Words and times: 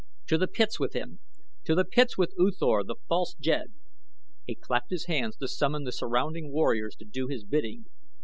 To 0.29 0.37
the 0.39 0.47
pits 0.47 0.79
with 0.79 0.93
him! 0.93 1.19
To 1.65 1.75
the 1.75 1.85
pits 1.85 2.17
with 2.17 2.33
U 2.35 2.49
Thor 2.51 2.83
the 2.83 2.95
false 3.07 3.35
jed!" 3.35 3.73
He 4.47 4.55
clapped 4.55 4.89
his 4.89 5.05
hands 5.05 5.37
to 5.37 5.47
summon 5.47 5.83
the 5.83 5.91
surrounding 5.91 6.51
warriors 6.51 6.95
to 6.95 7.05
do 7.05 7.27
his 7.27 7.43
bidding. 7.43 7.85